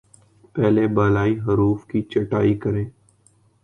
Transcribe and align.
پہلے 0.55 0.85
بالائی 0.95 1.39
حروف 1.39 1.85
کی 1.87 2.01
چھٹائی 2.11 2.57
کریں 2.59 2.85